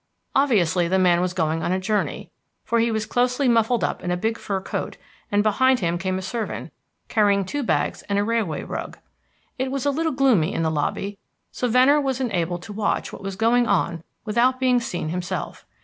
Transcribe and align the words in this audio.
Obviously 0.33 0.87
the 0.87 0.97
man 0.97 1.21
was 1.21 1.31
going 1.31 1.61
on 1.61 1.71
a 1.71 1.79
journey, 1.79 2.31
for 2.63 2.79
he 2.79 2.89
was 2.89 3.05
closely 3.05 3.47
muffled 3.47 3.83
up 3.83 4.01
in 4.03 4.09
a 4.09 4.17
big 4.17 4.39
fur 4.39 4.59
coat, 4.59 4.97
and 5.31 5.43
behind 5.43 5.79
him 5.79 5.99
came 5.99 6.17
a 6.17 6.23
servant, 6.23 6.73
carrying 7.07 7.45
two 7.45 7.61
bags 7.61 8.01
and 8.09 8.17
a 8.17 8.23
railway 8.23 8.63
rug. 8.63 8.97
It 9.59 9.69
was 9.69 9.85
a 9.85 9.91
little 9.91 10.11
gloomy 10.11 10.55
in 10.55 10.63
the 10.63 10.71
lobby, 10.71 11.19
so 11.51 11.67
Venner 11.67 12.01
was 12.01 12.19
enabled 12.19 12.63
to 12.63 12.73
watch 12.73 13.13
what 13.13 13.21
was 13.21 13.35
going 13.35 13.67
on 13.67 14.03
without 14.25 14.59
being 14.59 14.79
seen 14.81 15.09
himself. 15.09 15.67